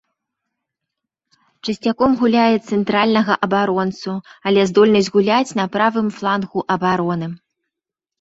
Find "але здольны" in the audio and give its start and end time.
4.53-5.01